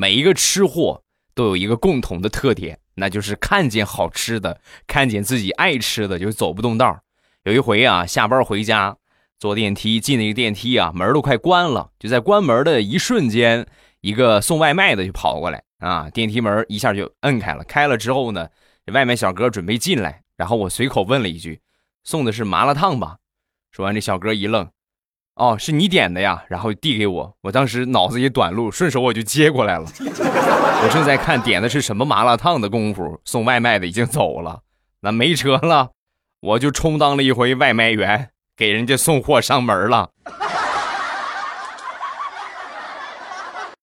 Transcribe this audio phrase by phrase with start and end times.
[0.00, 1.02] 每一个吃货
[1.34, 7.02] 都有一个共同的特点，那就是看见好吃的，看见自己爱吃的就走不动道。
[7.42, 8.96] 有一回啊，下班回家
[9.38, 13.66] 坐电梯进那个电梯啊，门都快关了，就在关门的一瞬间，
[14.00, 17.62] 一个送外卖的就跑过来啊，电梯门一下就摁开了。
[17.64, 18.48] 开了之后呢，
[18.86, 21.60] 外卖小哥准备进来，然后我随口问了一句
[22.04, 23.18] ：“送的是麻辣烫吧？”
[23.70, 24.66] 说完，这小哥一愣。
[25.36, 29.86] 哦，是你点的呀，然后递给我，我当时脑子也短路，顺手我就接过来了。
[29.98, 34.60] 我正在看点的是什么麻辣烫的功夫，送外卖的已经走了，
[35.00, 35.90] 那没车了，
[36.40, 40.10] 我就充当了一回外卖员，给人家送货上门了。